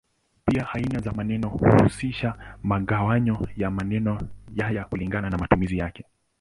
[0.45, 4.21] Pia aina za maneno huhusisha mgawanyo wa maneno
[4.59, 6.05] hayo kulingana na matumizi yake.